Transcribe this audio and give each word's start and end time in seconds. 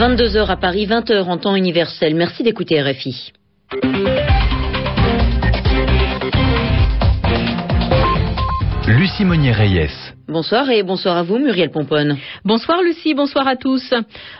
22h 0.00 0.46
à 0.46 0.56
Paris, 0.56 0.86
20h 0.86 1.24
en 1.24 1.36
temps 1.36 1.54
universel. 1.54 2.14
Merci 2.14 2.42
d'écouter 2.42 2.80
RFI. 2.80 3.34
Lucie 8.88 9.26
Monnier-Reyes. 9.26 10.09
Bonsoir 10.30 10.70
et 10.70 10.84
bonsoir 10.84 11.16
à 11.16 11.24
vous, 11.24 11.38
Muriel 11.38 11.72
Pomponne. 11.72 12.16
Bonsoir 12.44 12.82
Lucie, 12.82 13.14
bonsoir 13.14 13.48
à 13.48 13.56
tous. 13.56 13.92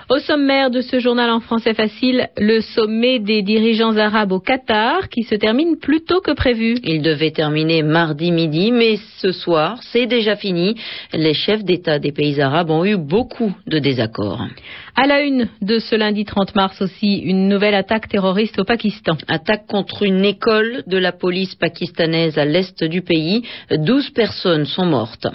Au 0.08 0.20
sommaire 0.20 0.70
de 0.70 0.82
ce 0.82 1.00
journal 1.00 1.28
en 1.30 1.40
français 1.40 1.74
facile, 1.74 2.28
le 2.38 2.60
sommet 2.60 3.18
des 3.18 3.42
dirigeants 3.42 3.96
arabes 3.96 4.30
au 4.30 4.38
Qatar 4.38 5.08
qui 5.08 5.24
se 5.24 5.34
termine 5.34 5.78
plus 5.78 6.04
tôt 6.04 6.20
que 6.20 6.30
prévu. 6.30 6.76
Il 6.84 7.02
devait 7.02 7.32
terminer 7.32 7.82
mardi 7.82 8.30
midi, 8.30 8.70
mais 8.70 8.98
ce 9.18 9.32
soir, 9.32 9.80
c'est 9.82 10.06
déjà 10.06 10.36
fini. 10.36 10.76
Les 11.12 11.34
chefs 11.34 11.64
d'État 11.64 11.98
des 11.98 12.12
pays 12.12 12.40
arabes 12.40 12.70
ont 12.70 12.84
eu 12.84 12.96
beaucoup 12.96 13.52
de 13.66 13.80
désaccords. 13.80 14.46
À 14.94 15.08
la 15.08 15.22
une 15.22 15.48
de 15.60 15.80
ce 15.80 15.96
lundi 15.96 16.24
30 16.24 16.54
mars 16.54 16.80
aussi, 16.82 17.16
une 17.18 17.48
nouvelle 17.48 17.74
attaque 17.74 18.08
terroriste 18.08 18.60
au 18.60 18.64
Pakistan. 18.64 19.16
Attaque 19.26 19.66
contre 19.66 20.04
une 20.04 20.24
école 20.24 20.84
de 20.86 20.98
la 20.98 21.10
police 21.10 21.56
pakistanaise 21.56 22.38
à 22.38 22.44
l'est 22.44 22.84
du 22.84 23.02
pays. 23.02 23.42
12 23.72 24.10
personnes 24.10 24.66
sont 24.66 24.86
mortes. 24.86 25.26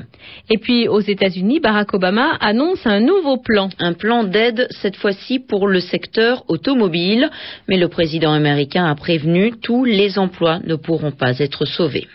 Et 0.50 0.58
puis 0.58 0.88
aux 0.88 1.00
États-Unis, 1.00 1.60
Barack 1.60 1.94
Obama 1.94 2.38
annonce 2.40 2.86
un 2.86 3.00
nouveau 3.00 3.38
plan. 3.38 3.70
Un 3.80 3.94
plan 3.94 4.24
d'aide 4.24 4.68
cette 4.70 4.96
fois-ci 4.96 5.40
pour 5.40 5.68
le 5.68 5.80
secteur 5.80 6.44
automobile. 6.48 7.30
Mais 7.68 7.78
le 7.78 7.88
président 7.88 8.32
américain 8.32 8.86
a 8.86 8.96
prévenu 8.96 9.54
tous 9.62 9.86
les 9.86 10.20
emplois 10.20 10.60
ne 10.66 10.76
pourront 10.76 11.12
pas 11.12 11.40
être 11.40 11.66
sauvés. 11.66 12.08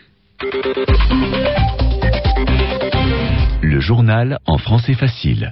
Le 3.81 3.87
journal 3.87 4.39
en 4.45 4.59
français 4.59 4.93
facile. 4.93 5.51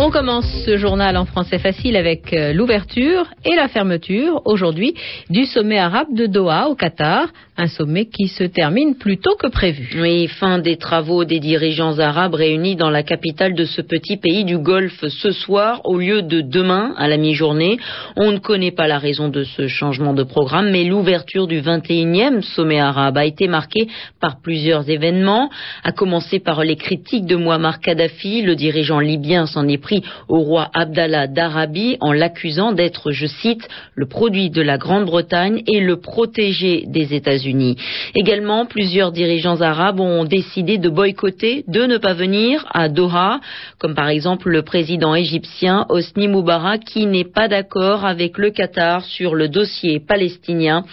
On 0.00 0.10
commence 0.10 0.44
ce 0.66 0.76
journal 0.76 1.16
en 1.16 1.24
français 1.24 1.60
facile 1.60 1.96
avec 1.96 2.32
euh, 2.32 2.52
l'ouverture 2.52 3.26
et 3.44 3.54
la 3.54 3.68
fermeture 3.68 4.42
aujourd'hui 4.44 4.94
du 5.30 5.44
sommet 5.44 5.78
arabe 5.78 6.08
de 6.12 6.26
Doha 6.26 6.68
au 6.68 6.74
Qatar, 6.74 7.28
un 7.56 7.68
sommet 7.68 8.06
qui 8.06 8.26
se 8.26 8.42
termine 8.42 8.96
plus 8.96 9.18
tôt 9.18 9.36
que 9.36 9.46
prévu. 9.46 9.88
Oui, 10.00 10.26
fin 10.26 10.58
des 10.58 10.76
travaux 10.76 11.24
des 11.24 11.38
dirigeants 11.38 12.00
arabes 12.00 12.34
réunis 12.34 12.74
dans 12.74 12.90
la 12.90 13.04
capitale 13.04 13.54
de 13.54 13.64
ce 13.64 13.82
petit 13.82 14.16
pays 14.16 14.44
du 14.44 14.58
Golfe 14.58 15.06
ce 15.06 15.30
soir 15.30 15.80
au 15.84 15.98
lieu 15.98 16.22
de 16.22 16.40
demain 16.40 16.92
à 16.96 17.06
la 17.06 17.16
mi-journée. 17.16 17.78
On 18.16 18.32
ne 18.32 18.38
connaît 18.38 18.72
pas 18.72 18.88
la 18.88 18.98
raison 18.98 19.28
de 19.28 19.44
ce 19.44 19.68
changement 19.68 20.14
de 20.14 20.24
programme, 20.24 20.72
mais 20.72 20.82
l'ouverture 20.82 21.46
du 21.46 21.60
21e 21.60 22.42
sommet 22.42 22.80
arabe 22.80 23.16
a 23.16 23.24
été 23.24 23.46
marquée 23.46 23.86
par 24.20 24.40
plusieurs 24.42 24.90
événements, 24.90 25.50
à 25.84 25.92
commencer 25.92 26.40
par 26.40 26.64
les 26.64 26.73
critiques 26.76 27.26
de 27.26 27.36
Muammar 27.36 27.80
Kadhafi, 27.80 28.42
le 28.42 28.56
dirigeant 28.56 29.00
libyen 29.00 29.46
s'en 29.46 29.68
est 29.68 29.78
pris 29.78 30.02
au 30.28 30.38
roi 30.40 30.70
Abdallah 30.74 31.26
d'Arabie 31.26 31.96
en 32.00 32.12
l'accusant 32.12 32.72
d'être, 32.72 33.12
je 33.12 33.26
cite, 33.26 33.68
le 33.94 34.06
produit 34.06 34.50
de 34.50 34.62
la 34.62 34.78
Grande-Bretagne 34.78 35.62
et 35.66 35.80
le 35.80 36.00
protégé 36.00 36.84
des 36.86 37.14
États-Unis. 37.14 37.76
Également, 38.14 38.66
plusieurs 38.66 39.12
dirigeants 39.12 39.60
arabes 39.60 40.00
ont 40.00 40.24
décidé 40.24 40.78
de 40.78 40.88
boycotter, 40.88 41.64
de 41.68 41.84
ne 41.86 41.98
pas 41.98 42.14
venir 42.14 42.64
à 42.72 42.88
Doha, 42.88 43.40
comme 43.78 43.94
par 43.94 44.08
exemple 44.08 44.50
le 44.50 44.62
président 44.62 45.14
égyptien 45.14 45.86
Hosni 45.88 46.28
Moubarak 46.28 46.84
qui 46.84 47.06
n'est 47.06 47.24
pas 47.24 47.48
d'accord 47.48 48.04
avec 48.04 48.38
le 48.38 48.50
Qatar 48.50 49.04
sur 49.04 49.34
le 49.34 49.48
dossier 49.48 50.00
palestinien, 50.00 50.84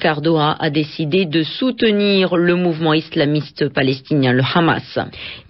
car 0.00 0.20
Doha 0.20 0.56
a 0.58 0.70
décidé 0.70 1.24
de 1.26 1.42
soutenir 1.42 2.36
le 2.36 2.54
mouvement 2.54 2.94
islamiste 2.94 3.68
palestinien, 3.72 4.32
le 4.32 4.42
Hamas. 4.54 4.98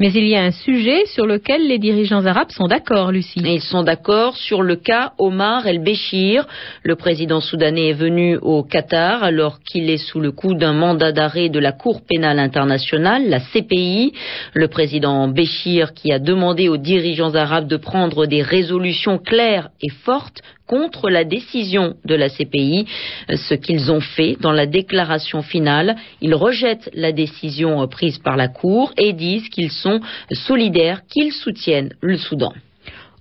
Mais 0.01 0.13
il 0.13 0.27
y 0.27 0.37
a 0.37 0.43
un 0.43 0.51
sujet 0.51 1.07
sur 1.07 1.27
lequel 1.27 1.67
les 1.67 1.79
dirigeants 1.79 2.27
arabes 2.27 2.51
sont 2.51 2.67
d'accord, 2.67 3.13
Lucie. 3.13 3.41
Ils 3.45 3.61
sont 3.61 3.83
d'accord 3.83 4.37
sur 4.37 4.63
le 4.63 4.77
cas 4.77 5.13
Omar 5.19 5.67
el-Béchir. 5.67 6.47
Le 6.83 6.97
président 6.97 7.41
soudanais 7.41 7.91
est 7.91 7.95
venu 7.95 8.37
au 8.37 8.63
Qatar 8.63 9.23
alors 9.23 9.61
qu'il 9.61 9.91
est 9.91 9.99
sous 9.99 10.21
le 10.21 10.33
coup 10.33 10.55
d'un 10.55 10.73
mandat 10.73 11.13
d'arrêt 11.13 11.49
de 11.49 11.59
la 11.59 11.73
Cour 11.73 12.03
pénale 12.07 12.39
internationale, 12.39 13.29
la 13.29 13.41
CPI. 13.41 14.13
Le 14.53 14.69
président 14.69 15.29
Béchir 15.29 15.95
qui 15.95 16.13
a 16.13 16.19
demandé 16.19 16.69
aux 16.69 16.77
dirigeants 16.77 17.35
arabes 17.35 17.69
de 17.69 17.77
prendre 17.77 18.27
des 18.27 18.43
résolutions 18.43 19.19
claires 19.19 19.71
et 19.83 19.91
fortes 19.91 20.43
contre 20.67 21.11
la 21.11 21.25
décision 21.25 21.95
de 22.05 22.15
la 22.15 22.29
CPI, 22.29 22.87
ce 23.29 23.55
qu'ils 23.55 23.93
ont 23.93 24.01
fait 24.01 24.37
dans 24.41 24.53
la 24.53 24.67
déclaration 24.67 25.43
finale. 25.43 25.97
Ils 26.21 26.35
rejettent 26.35 26.91
la 26.95 27.13
décision 27.13 27.87
prise 27.89 28.19
par 28.19 28.37
la 28.37 28.49
Cour 28.49 28.93
et 28.97 29.13
disent 29.13 29.49
qu'ils 29.49 29.71
sont 29.71 30.01
solidaires, 30.33 31.03
qu'ils 31.07 31.33
soutiennent 31.33 31.93
le 32.01 32.17
Soudan. 32.17 32.53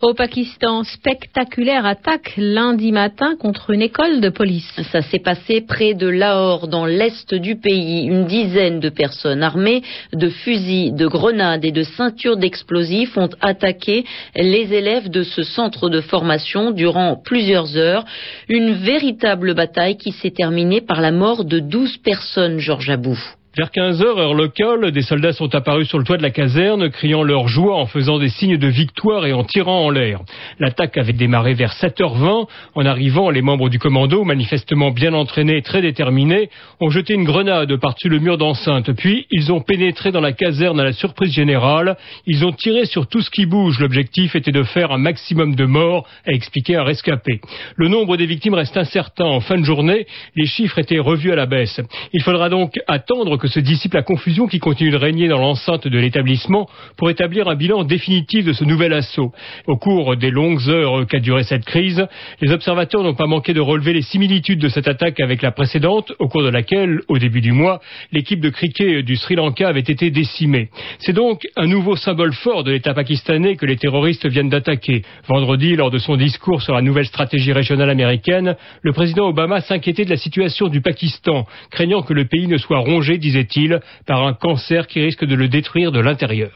Au 0.04 0.14
Pakistan, 0.14 0.84
spectaculaire 0.84 1.86
attaque 1.86 2.34
lundi 2.36 2.92
matin 2.92 3.38
contre 3.40 3.70
une 3.70 3.82
école 3.82 4.20
de 4.20 4.28
police. 4.28 4.70
Ça 4.92 5.02
s'est 5.02 5.20
passé 5.20 5.62
près 5.62 5.94
de 5.94 6.08
Lahore, 6.08 6.68
dans 6.68 6.86
l'est 6.86 7.34
du 7.34 7.56
pays. 7.56 8.06
Une 8.08 8.26
dizaine 8.26 8.82
de 8.82 8.90
personnes 8.90 9.42
armées 9.42 9.82
de 10.12 10.28
fusils, 10.28 10.94
de 10.94 11.08
grenades 11.08 11.64
et 11.64 11.72
de 11.72 11.84
ceintures 11.84 12.36
d'explosifs 12.36 13.18
ont 13.18 13.30
attaqué 13.40 14.04
les 14.36 14.74
élèves 14.74 15.10
de 15.10 15.24
ce 15.24 15.42
centre 15.42 15.88
de 15.88 16.02
formation 16.02 16.72
durant 16.72 17.16
plusieurs 17.16 17.78
heures. 17.78 18.04
Une 18.50 18.74
véritable 18.74 19.54
bataille 19.54 19.96
qui 19.96 20.12
s'est 20.12 20.32
terminée 20.32 20.82
par 20.82 21.00
la 21.00 21.12
mort 21.12 21.46
de 21.46 21.60
12 21.60 22.00
personnes, 22.00 22.60
Georges 22.60 22.90
Abou. 22.90 23.18
Vers 23.56 23.70
15 23.70 24.02
heures, 24.02 24.18
heure 24.18 24.34
locale, 24.34 24.90
des 24.90 25.04
soldats 25.04 25.32
sont 25.32 25.54
apparus 25.54 25.88
sur 25.88 26.00
le 26.00 26.04
toit 26.04 26.18
de 26.18 26.24
la 26.24 26.32
caserne, 26.32 26.90
criant 26.90 27.22
leur 27.22 27.48
joie 27.48 27.76
en 27.76 27.86
faisant 27.86 28.18
des 28.18 28.30
signes 28.30 28.58
de 28.58 28.68
victoire 28.68 29.28
et 29.28 29.34
en 29.34 29.44
tirant 29.44 29.86
en 29.86 29.92
l'air. 29.92 30.22
L'attaque 30.58 30.98
avait 30.98 31.14
démarré 31.14 31.54
vers 31.54 31.72
7h20. 31.74 32.48
En 32.74 32.86
arrivant, 32.88 33.30
les 33.30 33.44
membres 33.44 33.70
du 33.70 33.78
commando, 33.78 34.24
manifestement 34.24 34.90
bien 34.90 35.14
entraînés 35.14 35.58
et 35.58 35.62
très 35.62 35.84
déterminés, 35.84 36.50
ont 36.82 36.90
jeté 36.90 37.14
une 37.14 37.26
grenade 37.26 37.76
par-dessus 37.76 38.10
le 38.10 38.18
mur 38.18 38.40
d'enceinte. 38.40 38.92
Puis, 38.94 39.28
ils 39.30 39.54
ont 39.54 39.62
pénétré 39.62 40.12
dans 40.12 40.20
la 40.20 40.34
caserne 40.34 40.80
à 40.80 40.84
la 40.84 40.94
surprise 40.94 41.32
générale. 41.32 41.96
Ils 42.26 42.48
ont 42.48 42.54
tiré 42.54 42.88
sur 42.88 43.06
tout 43.06 43.22
ce 43.22 43.30
qui 43.30 43.46
bouge. 43.46 43.80
L'objectif 43.80 44.36
était 44.36 44.52
de 44.52 44.64
faire 44.64 44.92
un 44.92 44.98
maximum 44.98 45.54
de 45.54 45.66
morts, 45.66 46.08
a 46.26 46.32
expliqué 46.32 46.76
un 46.76 46.84
rescapé. 46.84 47.40
Le 47.76 47.88
nombre 47.88 48.18
des 48.18 48.26
victimes 48.26 48.56
reste 48.56 48.78
incertain. 48.78 49.26
En 49.26 49.42
fin 49.42 49.60
de 49.60 49.64
journée, 49.64 50.08
les 50.36 50.48
chiffres 50.48 50.80
étaient 50.80 50.98
revus 50.98 51.32
à 51.32 51.36
la 51.36 51.46
baisse. 51.46 51.80
Il 52.14 52.24
faudra 52.24 52.50
donc 52.50 52.80
attendre 52.88 53.43
que 53.44 53.50
se 53.50 53.60
dissipe 53.60 53.94
la 53.94 54.04
confusion 54.04 54.48
qui 54.48 54.60
continue 54.60 54.90
de 54.90 54.96
régner 54.96 55.28
dans 55.28 55.38
l'enceinte 55.38 55.86
de 55.86 56.00
l'établissement 56.00 56.70
pour 56.96 57.10
établir 57.10 57.50
un 57.50 57.56
bilan 57.56 57.84
définitif 57.84 58.46
de 58.46 58.54
ce 58.54 58.64
nouvel 58.64 58.94
assaut. 58.94 59.34
Au 59.68 59.76
cours 59.76 60.16
des 60.16 60.32
longues 60.32 60.70
heures 60.70 61.06
qu'a 61.08 61.20
duré 61.20 61.44
cette 61.44 61.66
crise, 61.66 62.08
les 62.40 62.54
observateurs 62.54 63.04
n'ont 63.04 63.16
pas 63.16 63.28
manqué 63.28 63.54
de 63.54 63.60
relever 63.60 63.92
les 63.92 64.02
similitudes 64.02 64.60
de 64.60 64.70
cette 64.70 64.88
attaque 64.88 65.20
avec 65.20 65.42
la 65.42 65.52
précédente, 65.52 66.14
au 66.20 66.30
cours 66.30 66.42
de 66.42 66.48
laquelle, 66.48 67.02
au 67.10 67.18
début 67.18 67.42
du 67.42 67.52
mois, 67.52 67.82
l'équipe 68.14 68.40
de 68.40 68.48
cricket 68.50 69.04
du 69.04 69.18
Sri 69.18 69.36
Lanka 69.36 69.68
avait 69.68 69.82
été 69.82 70.10
décimée. 70.10 70.70
C'est 71.00 71.12
donc 71.12 71.42
un 71.58 71.68
nouveau 71.68 71.98
symbole 71.98 72.32
fort 72.32 72.64
de 72.64 72.72
l'État 72.72 72.94
pakistanais 72.94 73.58
que 73.58 73.66
les 73.66 73.76
terroristes 73.76 74.26
viennent 74.26 74.48
d'attaquer. 74.48 75.02
Vendredi, 75.28 75.76
lors 75.76 75.92
de 75.92 75.98
son 75.98 76.16
discours 76.16 76.62
sur 76.62 76.76
la 76.76 76.82
nouvelle 76.82 77.08
stratégie 77.08 77.52
régionale 77.52 77.90
américaine, 77.90 78.56
le 78.84 78.94
président 78.94 79.28
Obama 79.28 79.60
s'inquiétait 79.60 80.06
de 80.06 80.12
la 80.12 80.16
situation 80.16 80.70
du 80.70 80.80
Pakistan, 80.80 81.46
craignant 81.72 82.04
que 82.04 82.14
le 82.14 82.24
pays 82.24 82.48
ne 82.48 82.58
soit 82.58 82.80
rongé, 82.80 83.18
disait-il, 83.34 83.80
par 84.06 84.26
un 84.26 84.34
cancer 84.34 84.88
qui 84.88 85.02
risque 85.02 85.26
de 85.26 85.36
le 85.36 85.48
détruire 85.48 85.92
de 85.92 86.00
l'intérieur. 86.00 86.52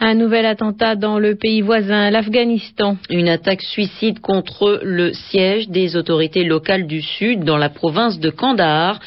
Un 0.00 0.14
nouvel 0.14 0.46
attentat 0.46 0.94
dans 0.94 1.18
le 1.18 1.34
pays 1.34 1.60
voisin, 1.60 2.10
l'Afghanistan. 2.10 2.96
Une 3.10 3.28
attaque 3.28 3.62
suicide 3.62 4.20
contre 4.20 4.80
le 4.84 5.12
siège 5.12 5.68
des 5.68 5.96
autorités 5.96 6.44
locales 6.44 6.86
du 6.86 7.02
Sud 7.02 7.42
dans 7.42 7.56
la 7.56 7.68
province 7.68 8.20
de 8.20 8.30
Kandahar. 8.30 9.00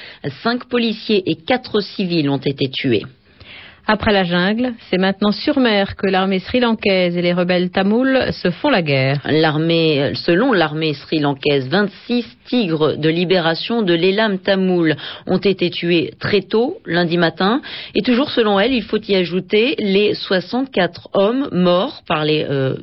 Cinq 0.44 0.66
policiers 0.68 1.24
et 1.32 1.36
quatre 1.36 1.80
civils 1.80 2.30
ont 2.30 2.38
été 2.38 2.70
tués. 2.70 3.04
Après 3.88 4.14
la 4.14 4.24
jungle, 4.24 4.74
c'est 4.90 4.98
maintenant 4.98 5.32
sur 5.32 5.60
mer 5.60 5.96
que 5.96 6.08
l'armée 6.08 6.40
sri-lankaise 6.40 7.18
et 7.18 7.22
les 7.22 7.34
rebelles 7.34 7.72
tamouls 7.72 8.32
se 8.32 8.52
font 8.52 8.70
la 8.70 8.82
guerre. 8.82 9.20
L'armée, 9.26 10.12
selon 10.14 10.54
l'armée 10.54 10.94
sri-lankaise, 10.94 11.68
26 11.68 12.26
tigres 12.48 12.98
de 12.98 13.10
libération 13.10 13.82
de 13.82 13.94
l'Elam 13.94 14.40
tamoul 14.40 14.96
ont 15.26 15.38
été 15.38 15.70
tués 15.70 16.12
très 16.20 16.42
tôt, 16.42 16.78
lundi 16.86 17.18
matin. 17.18 17.62
Et 17.96 18.02
toujours 18.02 18.30
selon 18.30 18.60
elle, 18.60 18.74
il 18.74 18.84
faut 18.84 19.02
y 19.02 19.16
ajouter 19.16 19.76
les 19.80 20.14
64 20.14 21.10
hommes 21.14 21.50
morts 21.52 22.02
par 22.08 22.24
les, 22.24 22.46
euh, 22.48 22.76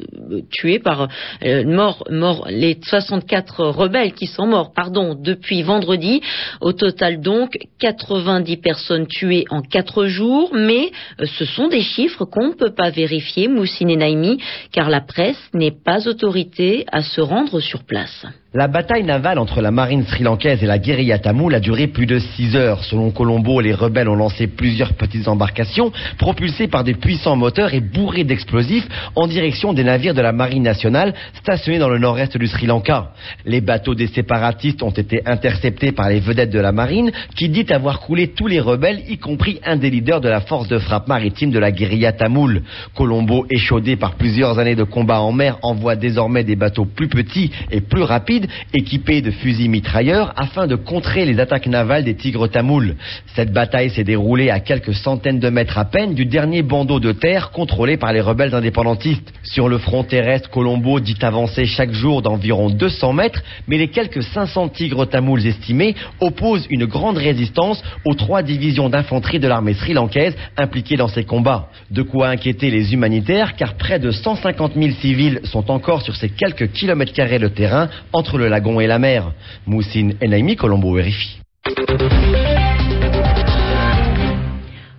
tués 0.51 0.79
par, 0.79 1.09
euh, 1.45 1.65
morts, 1.65 2.05
morts, 2.11 2.47
les 2.51 2.79
64 2.83 3.65
rebelles 3.67 4.15
qui 4.15 4.27
sont 4.27 4.47
morts, 4.47 4.73
pardon, 4.75 5.15
depuis 5.15 5.63
vendredi. 5.63 6.23
Au 6.61 6.73
total 6.73 7.21
donc, 7.21 7.57
90 7.79 8.57
personnes 8.57 9.07
tuées 9.07 9.45
en 9.51 9.63
4 9.63 10.07
jours, 10.07 10.51
mais 10.55 10.88
euh, 11.21 11.27
ce 11.27 11.45
sont 11.45 11.69
des 11.69 11.83
chiffres 11.83 12.25
qu'on 12.25 12.49
ne 12.49 12.55
peut 12.55 12.75
pas 12.75 12.91
vérifier, 12.91 13.49
Moussine 13.49 13.91
et 13.91 13.97
Naimi, 13.97 14.39
car 14.73 14.91
la 14.91 15.01
presse 15.01 15.41
n'est 15.55 15.77
pas 15.85 16.09
autorisée 16.09 16.85
à 16.91 17.03
se 17.03 17.21
rendre 17.21 17.61
sur 17.61 17.85
place. 17.85 18.27
La 18.55 18.67
bataille 18.67 19.05
navale 19.05 19.39
entre 19.39 19.61
la 19.61 19.71
marine 19.71 20.07
sri-lankaise 20.07 20.63
et 20.63 20.67
la 20.67 20.79
guérilla 20.79 21.19
tamoule 21.19 21.55
a 21.55 21.61
duré 21.61 21.87
plus 21.87 22.07
de 22.07 22.19
6 22.19 22.57
heures. 22.57 22.83
Selon 22.83 23.11
Colombo, 23.11 23.61
les 23.61 23.75
rebelles 23.75 24.09
ont 24.09 24.17
lancé 24.17 24.47
plusieurs 24.47 24.95
petites 24.95 25.29
embarcations 25.29 25.93
propulsées 26.17 26.67
par 26.67 26.83
des 26.83 26.95
puissants 26.95 27.37
moteurs 27.37 27.75
et 27.75 27.83
bourrées 27.83 28.25
d'explosifs 28.25 28.89
en 29.17 29.27
direction 29.27 29.75
des 29.75 29.85
navires 29.85 30.15
de 30.15 30.23
la 30.23 30.33
marine 30.33 30.63
nationale 30.63 31.13
stationnés 31.35 31.79
dans 31.79 31.91
le 31.91 31.99
nord-est 31.99 32.39
du 32.39 32.47
Sri 32.47 32.65
Lanka. 32.65 33.11
Les 33.45 33.61
bateaux 33.61 33.95
des 33.95 34.07
séparatistes 34.07 34.83
ont 34.83 34.93
été 34.93 35.21
interceptés 35.27 35.93
par 35.93 36.09
les 36.09 36.21
vedettes 36.21 36.49
de 36.49 36.59
la 36.59 36.73
marine 36.73 37.13
qui 37.37 37.51
dit 37.51 37.71
avoir 37.71 38.01
coulé 38.01 38.29
tous 38.29 38.47
les 38.47 38.61
rebelles, 38.61 39.03
y 39.11 39.19
compris 39.19 39.61
un 39.67 39.77
des 39.77 39.91
leaders 39.91 40.23
de 40.23 40.29
la 40.31 40.41
force 40.41 40.69
de 40.69 40.79
frappe 40.79 41.07
maritime 41.07 41.51
de 41.51 41.59
la 41.59 41.71
guérilla 41.71 42.13
tamoule. 42.13 42.63
Colombo, 42.97 43.45
échaudé 43.51 43.97
par 43.97 44.15
plusieurs 44.15 44.59
années 44.59 44.75
de 44.75 44.85
combats 44.85 45.21
en 45.21 45.33
mer, 45.33 45.59
envoie 45.61 45.97
désormais 45.97 46.45
des 46.45 46.57
bateaux 46.57 46.87
plus 46.87 47.09
petits 47.09 47.53
et 47.71 47.83
plus 47.83 48.05
rapides 48.05 48.38
équipés 48.75 49.23
de 49.23 49.31
fusils 49.31 49.69
mitrailleurs 49.69 50.33
afin 50.37 50.67
de 50.67 50.77
contrer 50.77 51.25
les 51.25 51.41
attaques 51.41 51.67
navales 51.67 52.05
des 52.05 52.15
tigres 52.15 52.49
tamouls. 52.49 52.95
Cette 53.35 53.53
bataille 53.53 53.91
s'est 53.91 54.05
déroulée 54.05 54.51
à 54.51 54.61
quelques 54.61 54.95
centaines 54.95 55.39
de 55.39 55.49
mètres 55.49 55.79
à 55.79 55.85
peine 55.85 56.15
du 56.15 56.27
dernier 56.27 56.63
bandeau 56.63 57.01
de 57.01 57.13
terre 57.13 57.51
contrôlé 57.51 57.97
par 57.97 58.13
les 58.13 58.21
rebelles 58.21 58.55
indépendantistes. 58.55 59.33
Sur 59.43 59.69
le 59.69 59.79
front 59.79 60.05
terrestre, 60.05 60.51
Colombo 60.51 61.01
dit 61.01 61.17
avancer 61.23 61.65
chaque 61.65 61.93
jour 61.93 62.23
d'environ 62.23 62.71
200 62.71 63.13
mètres, 63.13 63.43
mais 63.67 63.79
les 63.79 63.89
quelques 63.89 64.23
500 64.23 64.69
tigres 64.69 65.07
tamouls 65.07 65.47
estimés 65.47 65.95
opposent 66.21 66.67
une 66.71 66.87
grande 66.87 67.19
résistance 67.19 67.83
aux 68.05 68.15
trois 68.15 68.43
divisions 68.43 68.89
d'infanterie 68.89 69.39
de 69.39 69.49
l'armée 69.49 69.75
sri-lankaise 69.75 70.37
impliquées 70.57 70.97
dans 70.97 71.09
ces 71.09 71.25
combats. 71.25 71.69
De 71.91 72.03
quoi 72.03 72.29
inquiéter 72.29 72.71
les 72.71 72.93
humanitaires, 72.93 73.57
car 73.57 73.75
près 73.75 73.99
de 73.99 74.11
150 74.11 74.73
000 74.75 74.91
civils 75.01 75.41
sont 75.45 75.71
encore 75.71 76.03
sur 76.03 76.17
ces 76.17 76.29
quelques 76.29 76.73
kilomètres 76.73 77.13
carrés 77.13 77.39
de 77.39 77.49
terrain 77.49 77.89
entre 78.13 78.28
entre 78.29 78.37
le 78.37 78.49
lagon 78.49 78.79
et 78.79 78.87
la 78.87 78.99
mer. 78.99 79.33
Moussine 79.67 80.15
Naimi, 80.21 80.55
Colombo 80.55 80.93
vérifie. 80.93 81.39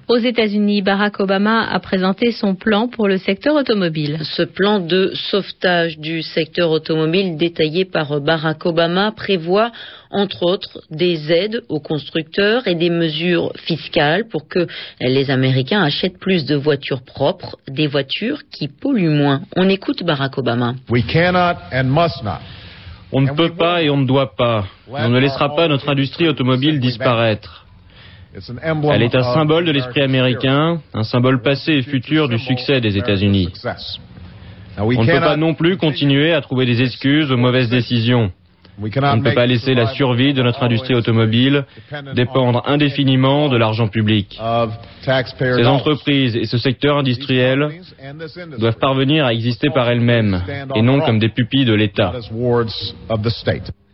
Aux 0.08 0.18
États-Unis, 0.18 0.82
Barack 0.82 1.20
Obama 1.20 1.68
a 1.70 1.80
présenté 1.80 2.32
son 2.32 2.56
plan 2.56 2.88
pour 2.88 3.08
le 3.08 3.20
secteur 3.20 3.54
automobile. 3.54 4.18
Ce 4.24 4.42
plan 4.42 4.80
de 4.80 5.12
sauvetage 5.14 6.00
du 6.00 6.24
secteur 6.24 6.72
automobile 6.72 7.38
détaillé 7.38 7.86
par 7.86 8.20
Barack 8.20 8.66
Obama 8.66 9.12
prévoit 9.12 9.72
entre 10.10 10.42
autres 10.42 10.82
des 10.90 11.32
aides 11.32 11.62
aux 11.70 11.80
constructeurs 11.80 12.68
et 12.68 12.74
des 12.74 12.90
mesures 12.90 13.54
fiscales 13.58 14.28
pour 14.28 14.48
que 14.48 14.66
les 15.00 15.30
Américains 15.30 15.84
achètent 15.84 16.18
plus 16.18 16.46
de 16.46 16.56
voitures 16.56 17.04
propres, 17.04 17.58
des 17.68 17.86
voitures 17.86 18.40
qui 18.52 18.68
polluent 18.68 19.16
moins. 19.16 19.42
On 19.56 19.70
écoute 19.70 20.04
Barack 20.04 20.40
Obama. 20.40 20.74
We 20.90 21.06
cannot 21.06 21.60
and 21.72 21.84
must 21.84 22.24
not 22.24 22.40
on 23.12 23.22
ne 23.22 23.32
peut 23.32 23.54
pas 23.56 23.82
et 23.82 23.90
on 23.90 23.98
ne 23.98 24.06
doit 24.06 24.36
pas. 24.36 24.66
On 24.88 25.10
ne 25.10 25.20
laissera 25.20 25.56
pas 25.56 25.68
notre 25.68 25.90
industrie 25.90 26.28
automobile 26.28 26.80
disparaître. 26.80 27.66
Elle 28.92 29.02
est 29.02 29.16
un 29.16 29.34
symbole 29.34 29.66
de 29.66 29.72
l'esprit 29.72 30.02
américain, 30.02 30.82
un 30.94 31.04
symbole 31.04 31.42
passé 31.42 31.74
et 31.74 31.82
futur 31.82 32.30
du 32.30 32.38
succès 32.38 32.80
des 32.80 32.98
États-Unis. 32.98 33.50
On 34.78 34.88
ne 34.88 35.06
peut 35.06 35.20
pas 35.20 35.36
non 35.36 35.56
plus 35.56 35.78
continuer 35.78 36.34
à 36.34 36.42
trouver 36.42 36.66
des 36.66 36.82
excuses 36.82 37.32
aux 37.32 37.38
mauvaises 37.38 37.70
décisions. 37.70 38.32
On 38.82 39.16
ne 39.18 39.24
peut 39.24 39.34
pas 39.34 39.46
laisser 39.46 39.74
la 39.74 39.88
survie 39.88 40.34
de 40.34 40.42
notre 40.42 40.64
industrie 40.64 40.96
automobile 40.96 41.66
dépendre 42.16 42.64
indéfiniment 42.66 43.50
de 43.50 43.58
l'argent 43.58 43.88
public. 43.88 44.40
Ces 45.04 45.66
entreprises 45.66 46.36
et 46.36 46.46
ce 46.46 46.58
secteur 46.58 46.98
industriel 46.98 47.82
doivent 48.58 48.80
parvenir 48.80 49.26
à 49.26 49.34
exister 49.34 49.70
par 49.70 49.90
elles-mêmes 49.90 50.44
et 50.76 50.82
non 50.82 51.02
comme 51.02 51.20
des 51.20 51.30
pupilles 51.30 51.66
de 51.66 51.74
l'État. 51.74 52.14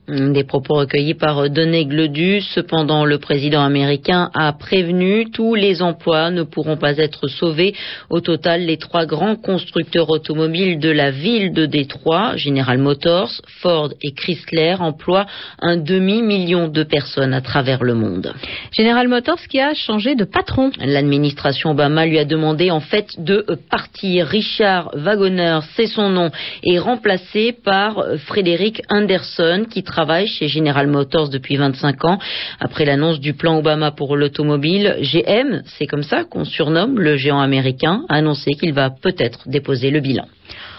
Des 0.08 0.44
propos 0.44 0.76
recueillis 0.76 1.16
par 1.16 1.50
Denis 1.50 1.88
Gledu. 1.88 2.40
Cependant, 2.40 3.06
le 3.06 3.18
président 3.18 3.64
américain 3.64 4.30
a 4.36 4.54
prévenu 4.54 5.32
tous 5.32 5.56
les 5.56 5.82
emplois 5.82 6.30
ne 6.30 6.44
pourront 6.44 6.78
pas 6.78 6.98
être 6.98 7.28
sauvés. 7.28 7.74
Au 8.12 8.20
total, 8.20 8.68
les 8.68 8.78
trois 8.78 9.08
grands 9.08 9.36
constructeurs 9.36 10.12
automobiles 10.12 10.78
de 10.78 10.92
la 10.92 11.10
ville 11.10 11.54
de 11.54 11.66
Détroit, 11.66 12.38
General 12.38 12.78
Motors, 12.78 13.32
Ford 13.62 13.94
et 14.04 14.14
Chrysler, 14.14 14.76
emploient 14.80 15.26
un 15.60 15.76
demi-million 15.76 16.68
de 16.68 16.84
personnes 16.84 17.34
à 17.34 17.42
travers 17.42 17.84
le 17.84 17.96
monde. 17.96 18.32
General 18.78 19.08
Motors 19.08 19.42
qui 19.50 19.60
a 19.60 19.74
changé 19.74 20.14
de 20.14 20.24
patron. 20.24 20.70
L'administration 20.78 21.72
Obama 21.72 22.06
lui 22.06 22.20
a 22.20 22.26
demandé 22.26 22.70
en 22.70 22.80
fait 22.80 23.08
de 23.18 23.44
partir. 23.72 24.28
Richard 24.28 24.92
Wagoner, 24.94 25.62
c'est 25.76 25.88
son 25.88 26.10
nom, 26.10 26.30
est 26.64 26.78
remplacé 26.78 27.54
par 27.54 28.06
Frédéric 28.28 28.84
Anderson 28.92 29.66
qui 29.68 29.82
travaille 29.82 29.95
chez 30.26 30.48
General 30.48 30.88
Motors 30.88 31.30
depuis 31.30 31.56
25 31.56 32.06
ans. 32.06 32.20
Après 32.60 32.86
l'annonce 32.86 33.20
du 33.20 33.34
plan 33.34 33.58
Obama 33.58 33.92
pour 33.92 34.16
l'automobile, 34.16 34.98
GM, 35.02 35.62
c'est 35.66 35.88
comme 35.88 36.04
ça 36.04 36.24
qu'on 36.24 36.46
surnomme 36.46 37.00
le 37.00 37.18
géant 37.18 37.40
américain, 37.40 38.04
a 38.10 38.16
annoncé 38.16 38.54
qu'il 38.54 38.74
va 38.74 38.90
peut-être 38.90 39.48
déposer 39.48 39.92
le 39.92 40.02
bilan. 40.02 40.26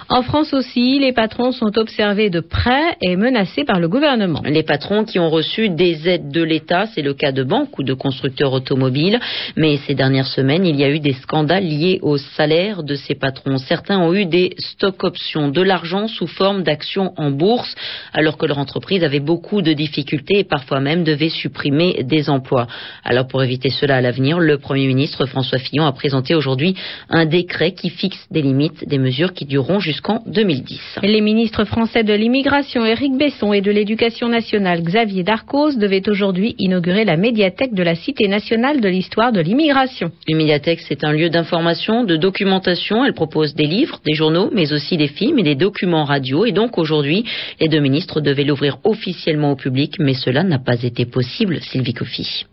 En 0.09 0.23
France 0.23 0.53
aussi, 0.53 1.01
les 1.01 1.13
patrons 1.13 1.51
sont 1.51 1.77
observés 1.77 2.31
de 2.31 2.39
près 2.39 2.97
et 3.03 3.17
menacés 3.17 3.65
par 3.65 3.81
le 3.81 3.89
gouvernement. 3.89 4.41
Les 4.45 4.63
patrons 4.63 5.05
qui 5.05 5.19
ont 5.19 5.29
reçu 5.29 5.69
des 5.69 6.09
aides 6.09 6.31
de 6.31 6.43
l'État, 6.43 6.87
c'est 6.95 7.03
le 7.03 7.13
cas 7.13 7.33
de 7.33 7.43
banques 7.43 7.77
ou 7.77 7.83
de 7.83 7.93
constructeurs 7.93 8.53
automobiles, 8.53 9.19
mais 9.57 9.79
ces 9.79 9.97
dernières 9.97 10.29
semaines, 10.29 10.65
il 10.65 10.77
y 10.77 10.85
a 10.85 10.91
eu 10.91 11.01
des 11.01 11.15
scandales 11.15 11.65
liés 11.65 11.99
au 12.03 12.19
salaire 12.19 12.85
de 12.85 12.95
ces 12.95 13.17
patrons. 13.17 13.59
Certains 13.59 13.99
ont 13.99 14.15
eu 14.15 14.27
des 14.27 14.55
stock 14.59 15.03
options, 15.03 15.49
de 15.49 15.61
l'argent 15.61 16.07
sous 16.07 16.29
forme 16.29 16.63
d'actions 16.63 17.13
en 17.17 17.33
bourse, 17.33 17.75
alors 18.13 18.39
que 18.39 18.47
leur 18.47 18.59
entreprise 18.59 19.03
avait 19.03 19.19
beaucoup 19.19 19.61
de 19.61 19.73
difficultés 19.73 20.39
et 20.39 20.45
parfois 20.45 20.79
même 20.79 21.03
devait 21.03 21.31
supprimer 21.31 22.05
des 22.05 22.31
emplois. 22.31 22.69
Alors 23.03 23.27
pour 23.27 23.43
éviter 23.43 23.71
cela 23.71 23.97
à 23.97 24.01
l'avenir, 24.01 24.39
le 24.39 24.59
Premier 24.59 24.87
ministre 24.87 25.27
François 25.27 25.59
Fillon 25.59 25.85
a 25.85 25.93
présenté 25.93 26.37
aujourd'hui 26.37 26.77
un 27.11 27.27
décret 27.27 27.73
qui 27.73 27.91
fixe 27.91 28.25
des 28.31 28.43
limites, 28.43 28.89
des 28.89 28.99
mesures 28.99 29.33
qui 29.33 29.47
dureront 29.47 29.81
jusqu'à 29.81 29.96
jusqu'en 29.97 30.21
2010. 30.27 30.99
Les 31.03 31.23
ministres 31.23 31.65
français 31.65 32.05
de 32.05 32.13
l'immigration 32.13 32.85
Éric 32.85 33.17
Besson 33.17 33.55
et 33.55 33.63
de 33.63 33.71
l'éducation 33.71 34.29
nationale 34.29 34.83
Xavier 34.83 35.23
Darcos 35.23 35.77
devaient 35.77 36.07
aujourd'hui 36.07 36.55
inaugurer 36.59 37.07
la 37.07 37.17
médiathèque 37.17 37.73
de 37.73 37.83
la 37.83 37.95
Cité 37.95 38.29
nationale 38.29 38.83
de 38.83 38.89
l'histoire 38.89 39.33
de 39.33 39.41
l'immigration. 39.41 40.11
Une 40.29 40.37
médiathèque, 40.37 40.81
c'est 40.87 41.03
un 41.03 41.13
lieu 41.13 41.31
d'information, 41.31 42.05
de 42.05 42.17
documentation. 42.17 43.07
Elle 43.07 43.15
propose 43.15 43.55
des 43.55 43.67
livres, 43.67 44.01
des 44.05 44.13
journaux, 44.13 44.51
mais 44.53 44.75
aussi 44.75 44.99
des 44.99 45.09
films 45.09 45.39
et 45.39 45.43
des 45.43 45.55
documents 45.55 46.05
radio. 46.05 46.45
Et 46.45 46.53
donc 46.53 46.77
aujourd'hui, 46.77 47.25
les 47.59 47.69
deux 47.69 47.81
ministres 47.81 48.21
devaient 48.21 48.45
l'ouvrir 48.45 48.79
officiellement 48.85 49.53
au 49.53 49.57
public, 49.57 49.95
mais 49.99 50.15
cela 50.15 50.43
n'a 50.43 50.59
pas 50.59 50.83
été 50.83 51.07
possible, 51.07 51.61
Sylvie 51.63 51.95
Coffy. 51.95 52.45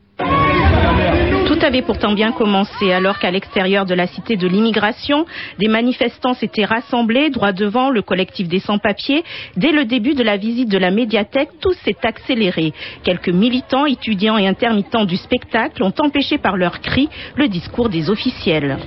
Tout 1.45 1.59
avait 1.61 1.81
pourtant 1.81 2.13
bien 2.13 2.31
commencé 2.31 2.91
alors 2.91 3.19
qu'à 3.19 3.29
l'extérieur 3.29 3.85
de 3.85 3.93
la 3.93 4.07
cité 4.07 4.37
de 4.37 4.47
l'immigration, 4.47 5.25
des 5.59 5.67
manifestants 5.67 6.33
s'étaient 6.33 6.65
rassemblés 6.65 7.29
droit 7.29 7.51
devant 7.51 7.89
le 7.89 8.01
collectif 8.01 8.47
des 8.47 8.59
sans-papiers. 8.59 9.23
Dès 9.57 9.71
le 9.71 9.85
début 9.85 10.13
de 10.13 10.23
la 10.23 10.37
visite 10.37 10.69
de 10.69 10.77
la 10.77 10.89
médiathèque, 10.89 11.49
tout 11.59 11.73
s'est 11.83 11.97
accéléré. 12.03 12.73
Quelques 13.03 13.29
militants, 13.29 13.85
étudiants 13.85 14.37
et 14.37 14.47
intermittents 14.47 15.05
du 15.05 15.17
spectacle 15.17 15.83
ont 15.83 15.93
empêché 15.99 16.37
par 16.37 16.55
leurs 16.55 16.79
cris 16.79 17.09
le 17.35 17.47
discours 17.49 17.89
des 17.89 18.09
officiels. 18.09 18.77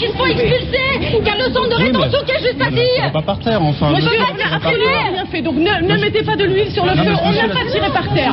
Qui 0.00 0.06
se 0.06 0.16
font 0.16 0.26
expulser, 0.26 0.98
qu'il 0.98 1.24
y 1.24 1.28
a 1.28 1.36
le 1.36 1.52
centre 1.52 1.68
de 1.68 1.74
rétention 1.74 2.18
qui 2.24 2.32
est 2.32 2.40
juste 2.40 2.60
à 3.02 3.10
pas 3.10 3.22
par 3.22 3.38
terre, 3.38 3.62
enfin. 3.62 3.90
Monsieur, 3.90 4.08
on 4.18 4.36
n'a 4.38 5.10
rien 5.10 5.26
fait, 5.26 5.42
donc 5.42 5.56
ne, 5.56 6.00
mettez 6.00 6.22
pas 6.22 6.36
de 6.36 6.44
l'huile 6.44 6.70
sur 6.70 6.86
le 6.86 6.92
feu, 6.92 7.12
on 7.22 7.32
n'a 7.32 7.48
pas 7.48 7.70
tiré 7.70 7.90
par 7.92 8.14
terre. 8.14 8.32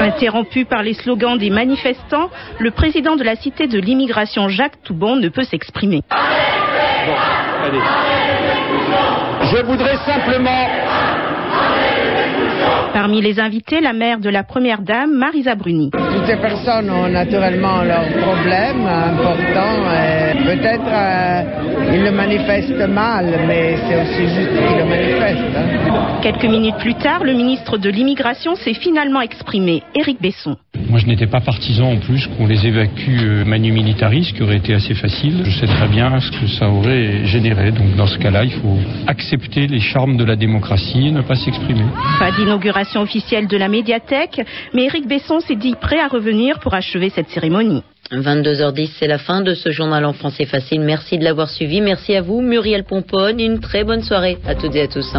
Interrompu 0.00 0.64
par 0.64 0.82
les 0.82 0.94
slogans 0.94 1.36
des 1.36 1.50
manifestants, 1.50 2.30
le 2.58 2.70
président 2.70 3.16
de 3.16 3.24
la 3.24 3.36
cité 3.36 3.66
de 3.66 3.78
l'immigration 3.78 4.48
Jacques 4.48 4.82
Toubon 4.82 5.16
ne 5.16 5.28
peut 5.28 5.44
s'exprimer. 5.44 6.02
Je 9.42 9.62
voudrais 9.64 9.96
simplement 10.06 10.66
Parmi 12.92 13.20
les 13.20 13.38
invités, 13.38 13.80
la 13.80 13.92
mère 13.92 14.18
de 14.20 14.30
la 14.30 14.42
première 14.42 14.80
dame, 14.80 15.12
Marisa 15.12 15.54
Bruni. 15.54 15.90
Ces 16.26 16.36
personnes 16.36 16.90
ont 16.90 17.08
naturellement 17.08 17.82
leurs 17.84 18.08
problèmes 18.20 18.84
importants. 18.84 19.76
Peut-être 20.44 20.90
euh, 20.90 21.94
ils 21.94 22.02
le 22.02 22.10
manifestent 22.10 22.88
mal, 22.88 23.44
mais 23.46 23.76
c'est 23.76 24.02
aussi 24.02 24.34
juste 24.34 24.50
qu'ils 24.50 24.76
le 24.76 24.84
manifestent. 24.84 25.56
Hein. 25.56 26.18
Quelques 26.22 26.44
minutes 26.46 26.78
plus 26.78 26.94
tard, 26.94 27.22
le 27.22 27.32
ministre 27.32 27.78
de 27.78 27.88
l'Immigration 27.90 28.56
s'est 28.56 28.74
finalement 28.74 29.20
exprimé, 29.20 29.84
Éric 29.94 30.20
Besson. 30.20 30.56
Moi, 30.88 31.00
je 31.00 31.06
n'étais 31.06 31.26
pas 31.26 31.40
partisan 31.40 31.92
en 31.92 31.96
plus 31.96 32.26
qu'on 32.28 32.46
les 32.46 32.66
évacue 32.66 33.20
euh, 33.22 33.44
manu 33.44 33.72
militaris, 33.72 34.24
ce 34.24 34.32
qui 34.32 34.42
aurait 34.42 34.56
été 34.56 34.72
assez 34.72 34.94
facile. 34.94 35.42
Je 35.44 35.50
sais 35.50 35.66
très 35.66 35.88
bien 35.88 36.20
ce 36.20 36.30
que 36.30 36.46
ça 36.46 36.68
aurait 36.68 37.24
généré. 37.26 37.72
Donc, 37.72 37.96
dans 37.96 38.06
ce 38.06 38.18
cas-là, 38.18 38.44
il 38.44 38.52
faut 38.52 38.78
accepter 39.06 39.66
les 39.66 39.80
charmes 39.80 40.16
de 40.16 40.24
la 40.24 40.36
démocratie 40.36 41.08
et 41.08 41.10
ne 41.10 41.22
pas 41.22 41.34
s'exprimer. 41.34 41.84
Pas 42.18 42.30
d'inauguration 42.32 43.00
officielle 43.00 43.48
de 43.48 43.56
la 43.56 43.68
médiathèque, 43.68 44.40
mais 44.74 44.84
Éric 44.84 45.08
Besson 45.08 45.40
s'est 45.40 45.56
dit 45.56 45.74
prêt 45.80 45.98
à 45.98 46.08
revenir 46.08 46.60
pour 46.60 46.74
achever 46.74 47.10
cette 47.10 47.28
cérémonie. 47.30 47.82
22h10, 48.12 48.90
c'est 48.98 49.08
la 49.08 49.18
fin 49.18 49.40
de 49.40 49.54
ce 49.54 49.70
journal 49.70 50.04
en 50.04 50.12
français 50.12 50.46
facile. 50.46 50.80
Merci 50.80 51.18
de 51.18 51.24
l'avoir 51.24 51.50
suivi. 51.50 51.80
Merci 51.80 52.14
à 52.14 52.22
vous, 52.22 52.40
Muriel 52.40 52.84
Pomponne. 52.84 53.40
Une 53.40 53.58
très 53.58 53.82
bonne 53.82 54.02
soirée 54.02 54.38
à 54.46 54.54
toutes 54.54 54.76
et 54.76 54.82
à 54.82 54.88
tous. 54.88 55.16